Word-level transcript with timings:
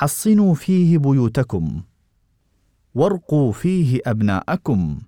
حصنوا 0.00 0.54
فيه 0.54 0.98
بيوتكم 0.98 1.82
وارقوا 2.94 3.52
فيه 3.52 4.00
أبناءكم 4.06 4.98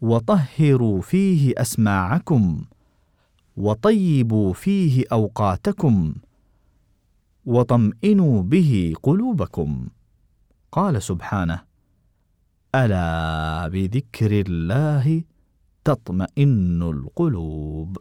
وطهروا 0.00 1.00
فيه 1.00 1.52
أسماعكم 1.56 2.64
وطيبوا 3.56 4.52
فيه 4.52 5.04
أوقاتكم 5.12 6.14
وطمئنوا 7.44 8.42
به 8.42 8.94
قلوبكم. 9.02 9.88
قال 10.72 11.02
سبحانه 11.02 11.62
ألا 12.74 13.68
بذكر 13.68 14.40
الله 14.40 15.22
تطمئن 15.84 16.82
القلوب. 16.82 17.98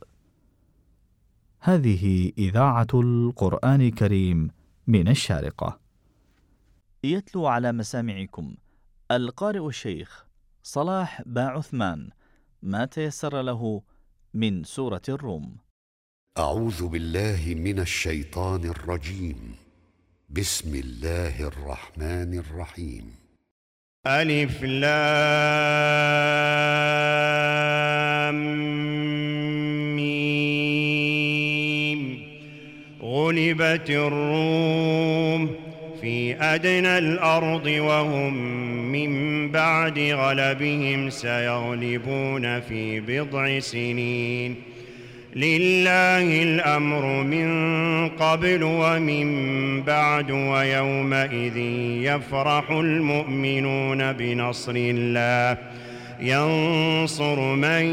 هذه 1.60 2.32
إذاعة 2.38 2.88
القرآن 2.94 3.82
الكريم 3.82 4.50
من 4.88 5.08
الشارقة. 5.08 5.81
يتلو 7.04 7.48
على 7.48 7.72
مسامعكم. 7.72 8.56
القارئ 9.12 9.68
الشيخ 9.68 10.26
صلاح 10.64 11.22
با 11.26 11.42
عثمان 11.42 12.10
ما 12.62 12.86
تيسر 12.86 13.42
له 13.42 13.82
من 14.34 14.64
سورة 14.64 15.02
الروم. 15.10 15.58
أعوذ 16.38 16.88
بالله 16.88 17.54
من 17.58 17.80
الشيطان 17.80 18.66
الرجيم. 18.66 19.56
بسم 20.30 20.76
الله 20.76 21.48
الرحمن 21.48 22.38
الرحيم. 22.38 23.16
ألف 24.08 24.64
لام 24.64 25.16
ميم. 29.96 31.22
غلبت 33.02 33.90
الروم 33.90 35.71
في 36.02 36.36
أدنى 36.42 36.98
الأرض 36.98 37.66
وهم 37.66 38.34
من 38.92 39.52
بعد 39.52 40.00
غلبهم 40.00 41.10
سيغلبون 41.10 42.60
في 42.60 43.00
بضع 43.00 43.60
سنين. 43.60 44.56
لله 45.36 46.44
الأمر 46.44 47.24
من 47.24 47.50
قبل 48.10 48.64
ومن 48.64 49.82
بعد 49.82 50.32
ويومئذ 50.32 51.58
يفرح 52.04 52.72
المؤمنون 52.72 54.14
بنصر 54.14 54.74
الله. 54.76 55.58
ينصر 56.22 57.56
من 57.56 57.84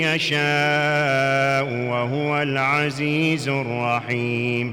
يشاء 0.00 1.64
وهو 1.64 2.42
العزيز 2.42 3.48
الرحيم. 3.48 4.72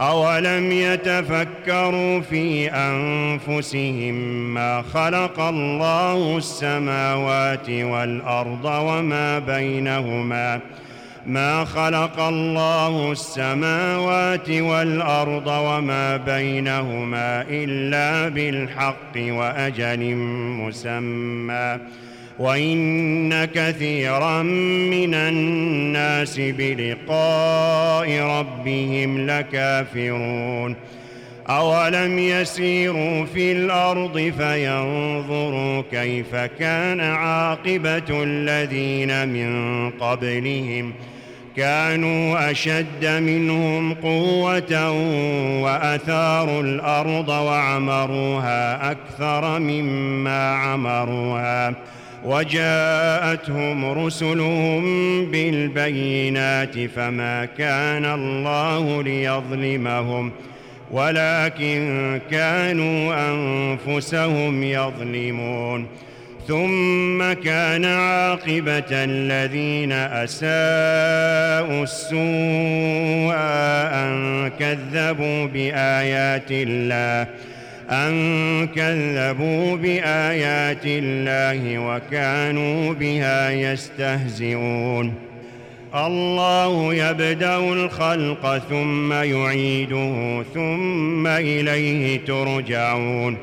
أولم 0.00 0.72
يتفكروا 0.72 2.20
في 2.20 2.70
أنفسهم 2.70 4.14
ما 4.54 4.82
خلق 4.82 5.40
الله 5.40 6.36
السماوات 6.36 7.70
والأرض 7.70 8.64
وما 8.64 9.38
بينهما؟ 9.38 10.60
ما 11.26 11.64
خلق 11.64 12.20
الله 12.20 13.12
السماوات 13.12 14.50
والأرض 14.50 15.46
وما 15.46 16.16
بينهما 16.16 17.44
إلا 17.50 18.28
بالحق 18.28 19.16
وأجل 19.16 20.14
مسمى. 20.60 21.78
وإن 22.40 23.44
كثيرا 23.44 24.42
من 24.42 25.14
الناس 25.14 26.40
بلقاء 26.40 28.20
ربهم 28.20 29.26
لكافرون. 29.26 30.76
أولم 31.48 32.18
يسيروا 32.18 33.24
في 33.24 33.52
الأرض 33.52 34.32
فينظروا 34.38 35.82
كيف 35.90 36.36
كان 36.36 37.00
عاقبة 37.00 38.22
الذين 38.22 39.28
من 39.28 39.90
قبلهم. 39.90 40.92
كانوا 41.56 42.50
أشد 42.50 43.06
منهم 43.06 43.94
قوة 43.94 44.90
وأثاروا 45.62 46.62
الأرض 46.62 47.28
وعمروها 47.28 48.90
أكثر 48.90 49.58
مما 49.58 50.54
عمروها. 50.54 51.74
وجاءتهم 52.24 54.06
رسلهم 54.06 54.82
بالبينات 55.30 56.78
فما 56.96 57.44
كان 57.44 58.04
الله 58.04 59.02
ليظلمهم 59.02 60.32
ولكن 60.90 62.20
كانوا 62.30 63.14
أنفسهم 63.30 64.62
يظلمون. 64.62 65.86
ثم 66.48 67.32
كان 67.32 67.84
عاقبة 67.84 68.90
الذين 68.90 69.92
أساءوا 69.92 71.82
السوء 71.82 73.34
أن 73.94 74.50
كذبوا 74.58 75.46
بآيات 75.46 76.50
الله. 76.50 77.26
أن 77.90 78.66
كذبوا 78.66 79.76
بآيات 79.76 80.82
الله 80.84 81.78
وكانوا 81.78 82.94
بها 82.94 83.50
يستهزئون. 83.50 85.14
الله 85.94 86.94
يبدأ 86.94 87.56
الخلق 87.56 88.58
ثم 88.58 89.12
يعيده 89.12 90.44
ثم 90.54 91.26
إليه 91.26 92.20
ترجعون. 92.24 93.36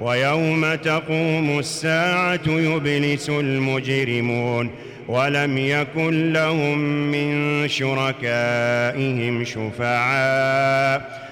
ويوم 0.00 0.74
تقوم 0.74 1.58
الساعة 1.58 2.40
يبلس 2.46 3.30
المجرمون. 3.30 4.70
ولم 5.08 5.58
يكن 5.58 6.32
لهم 6.32 6.78
من 7.12 7.68
شركائهم 7.68 9.44
شفعاء. 9.44 11.31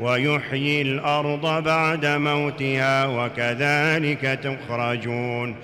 ويحيي 0.00 0.82
الأرض 0.82 1.64
بعد 1.64 2.06
موتها 2.06 3.06
وكذلك 3.06 4.38
تخرجون. 4.42 5.54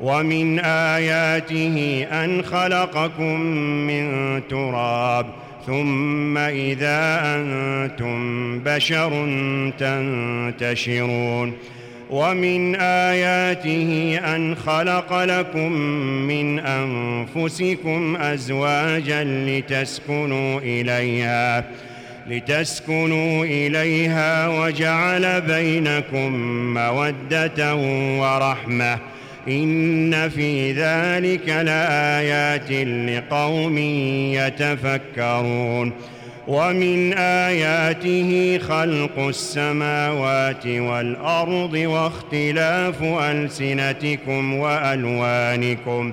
ومن 0.00 0.58
آياته 0.58 2.06
أن 2.12 2.42
خلقكم 2.42 3.40
من 3.86 4.42
تراب 4.48 5.26
ثم 5.66 6.38
إذا 6.38 7.20
أنتم 7.22 8.58
بشر 8.58 9.10
تنتشرون. 9.78 11.52
ومن 12.10 12.74
آياته 12.76 14.20
أن 14.36 14.54
خلق 14.54 15.22
لكم 15.24 15.72
من 16.28 16.58
أنفسكم 16.58 18.16
أزواجا 18.16 19.24
لتسكنوا 19.24 20.60
إليها. 20.60 21.64
لتسكنوا 22.28 23.44
إليها 23.44 24.48
وجعل 24.48 25.40
بينكم 25.40 26.32
مودة 26.74 27.74
ورحمة. 28.20 28.98
إن 29.48 30.28
في 30.28 30.72
ذلك 30.72 31.48
لآيات 31.48 32.72
لقوم 33.08 33.78
يتفكرون. 34.34 35.92
ومن 36.48 37.12
آياته 37.18 38.58
خلق 38.58 39.18
السماوات 39.18 40.66
والأرض 40.66 41.72
واختلاف 41.74 43.02
ألسنتكم 43.02 44.54
وألوانكم. 44.54 46.12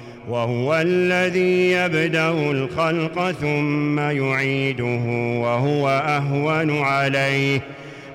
وهو 0.29 0.75
الذي 0.75 1.71
يبدأ 1.71 2.31
الخلق 2.31 3.31
ثم 3.31 3.99
يعيده 3.99 5.03
وهو 5.41 5.89
أهون 5.89 6.77
عليه. 6.77 7.61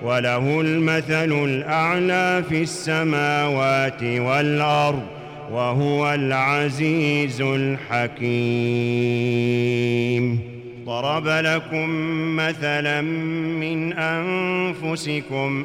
وله 0.02 0.60
المثل 0.60 1.44
الأعلى 1.44 2.44
في 2.48 2.62
السماوات 2.62 4.02
والأرض 4.02 5.02
وهو 5.52 6.14
العزيز 6.14 7.40
الحكيم. 7.40 8.26
ضرب 10.86 11.28
لكم 11.28 11.90
مثلا 12.36 13.00
من 13.60 13.92
أنفسكم 13.92 15.64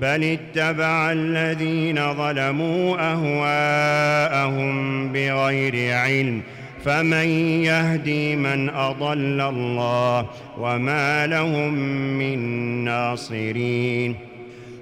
بل 0.00 0.24
اتبع 0.24 1.12
الذين 1.12 2.12
ظلموا 2.14 3.12
أهواءهم 3.12 4.72
بغير 5.12 5.96
علم 5.96 6.42
ۖ 6.52 6.56
فمن 6.86 7.28
يهدي 7.64 8.36
من 8.36 8.70
أضل 8.70 9.40
الله 9.40 10.26
وما 10.58 11.26
لهم 11.26 11.74
من 12.18 12.38
ناصرين 12.84 14.14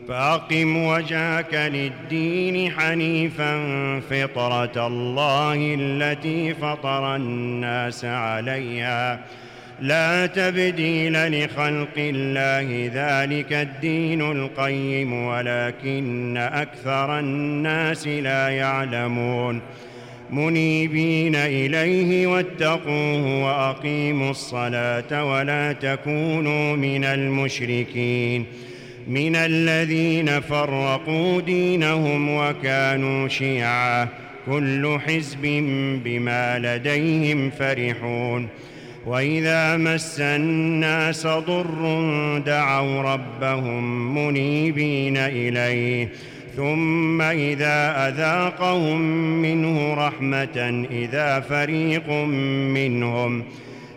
فأقم 0.09 0.77
وجهك 0.77 1.55
للدين 1.55 2.73
حنيفا 2.73 3.61
فطرة 4.01 4.87
الله 4.87 5.77
التي 5.81 6.55
فطر 6.55 7.17
الناس 7.17 8.05
عليها 8.05 9.21
لا 9.81 10.27
تبديل 10.27 11.45
لخلق 11.45 11.97
الله 11.99 12.91
ذلك 12.95 13.53
الدين 13.53 14.23
القيم 14.23 15.13
ولكن 15.13 16.37
أكثر 16.37 17.19
الناس 17.19 18.07
لا 18.07 18.49
يعلمون. 18.49 19.61
منيبين 20.31 21.37
إليه 21.37 22.27
واتقوه 22.27 23.45
وأقيموا 23.45 24.31
الصلاة 24.31 25.25
ولا 25.25 25.73
تكونوا 25.73 26.77
من 26.77 27.05
المشركين. 27.05 28.47
من 29.09 29.37
الذين 29.37 30.41
فرقوا 30.41 31.41
دينهم 31.41 32.37
وكانوا 32.37 33.29
شيعا 33.29 34.09
كل 34.47 34.99
حزب 35.07 35.43
بما 36.05 36.59
لديهم 36.59 37.51
فرحون. 37.51 38.49
وإذا 39.07 39.77
مس 39.77 40.21
الناس 40.21 41.27
ضر 41.27 42.39
دعوا 42.47 43.03
ربهم 43.03 44.15
منيبين 44.15 45.17
إليه 45.17 46.09
ثم 46.57 47.23
إذا 47.23 48.09
أذاقهم 48.09 49.01
منه 49.43 49.95
رحمة 49.95 50.87
إذا 50.91 51.41
فريق 51.41 52.11
منهم 52.75 53.43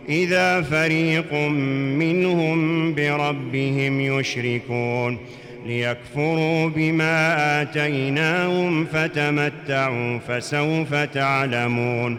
إذا 0.08 0.62
فريق 0.62 1.34
منهم 1.98 2.94
بربهم 2.94 4.00
يشركون. 4.00 5.18
ليكفروا 5.66 6.68
بما 6.68 7.62
آتيناهم 7.62 8.84
فتمتعوا 8.84 10.18
فسوف 10.18 10.94
تعلمون. 10.94 12.18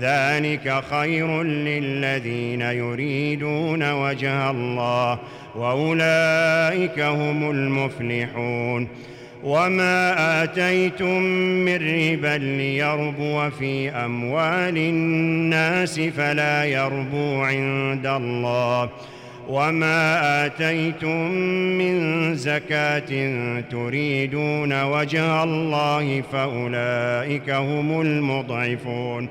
ذلك 0.00 0.82
خير 0.90 1.42
للذين 1.42 2.60
يريدون 2.60 3.92
وجه 3.92 4.50
الله 4.50 5.18
وأولئك 5.56 7.00
هم 7.00 7.50
المفلحون. 7.50 8.88
وما 9.44 10.42
آتيتم 10.42 11.22
من 11.64 11.74
ربا 11.74 12.38
ليربو 12.38 13.50
في 13.50 13.90
أموال 13.90 14.78
الناس 14.78 16.00
فلا 16.00 16.64
يربو 16.64 17.42
عند 17.42 18.06
الله. 18.06 18.88
وما 19.48 20.46
آتيتم 20.46 21.30
من 21.78 22.34
زكاة 22.34 23.10
تريدون 23.60 24.82
وجه 24.82 25.42
الله 25.44 26.22
فأولئك 26.32 27.50
هم 27.50 28.00
المضعفون. 28.00 29.28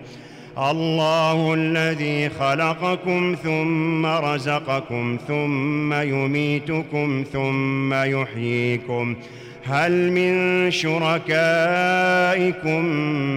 الله 0.58 1.54
الذي 1.54 2.30
خلقكم 2.30 3.36
ثم 3.44 4.06
رزقكم 4.06 5.18
ثم 5.28 5.94
يميتكم 5.94 7.24
ثم 7.34 7.94
يحييكم 7.94 9.16
هل 9.66 10.12
من 10.12 10.72
شركائكم 10.72 11.26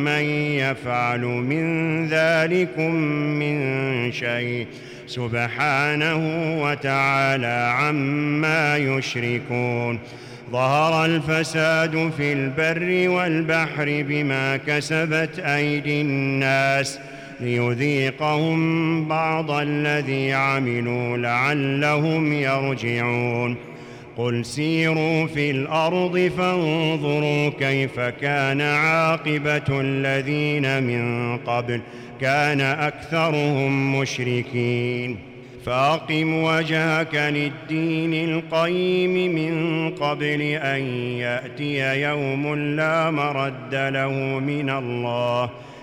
من 0.04 0.22
يفعل 0.60 1.20
من 1.20 2.06
ذلكم 2.06 2.94
من 3.40 4.12
شيء 4.12 4.66
سبحانه 5.06 6.20
وتعالى 6.62 7.74
عما 7.78 8.76
يشركون 8.76 9.98
ظهر 10.52 11.04
الفساد 11.04 12.12
في 12.16 12.32
البر 12.32 13.08
والبحر 13.08 14.04
بما 14.08 14.56
كسبت 14.56 15.38
أيدي 15.38 16.00
الناس 16.00 16.98
ليذيقهم 17.40 19.09
بعض 19.09 19.50
الذي 19.50 20.32
عملوا 20.32 21.16
لعلهم 21.16 22.32
يرجعون. 22.32 23.56
قل 24.16 24.44
سيروا 24.44 25.26
في 25.26 25.50
الأرض 25.50 26.30
فانظروا 26.38 27.49
كيف 27.49 28.00
كان 28.00 28.61
عاقبة 28.61 29.80
الذين 29.80 30.82
من 30.82 31.37
قبل 31.37 31.80
كان 32.20 32.61
أكثرهم 32.61 34.00
مشركين. 34.00 35.16
فأقم 35.66 36.42
وجهك 36.42 37.14
للدين 37.14 38.30
القيم 38.30 39.35
من 39.35 39.90
قبل 39.90 40.42
أن 40.42 40.80
يأتي 41.18 42.02
يوم 42.02 42.54
لا 42.54 43.11
مرد 43.11 43.75
له 43.75 44.12
من 44.38 44.70
الله. 44.70 45.50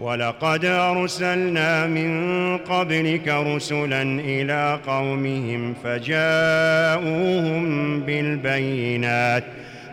ولقد 0.00 0.64
أرسلنا 0.64 1.86
من 1.86 2.56
قبلك 2.58 3.28
رسلا 3.28 4.02
إلى 4.02 4.78
قومهم 4.86 5.74
فجاءوهم 5.84 7.64
بالبينات 8.00 9.44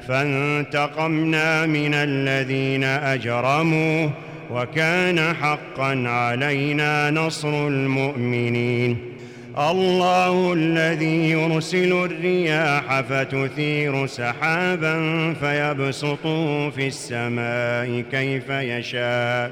فانتقمنا 0.08 1.66
من 1.66 1.94
الذين 1.94 2.84
أجرموا 2.84 4.10
وكان 4.52 5.34
حقا 5.34 6.04
علينا 6.08 7.12
نصر 7.12 7.68
المؤمنين 7.68 8.98
الله 9.58 10.54
الذي 10.54 11.30
يرسل 11.30 11.94
الرياح 11.94 13.02
فتثير 13.02 14.06
سحابا 14.08 14.96
فيبسطه 15.34 16.70
في 16.70 16.88
السماء 16.88 18.04
كيف 18.12 18.50
يشاء 18.50 19.52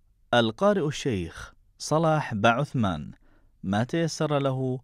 القارئ 0.33 0.87
الشيخ 0.87 1.53
صلاح 1.77 2.33
بعثمان 2.33 3.11
ما 3.63 3.83
تيسر 3.83 4.39
له 4.39 4.79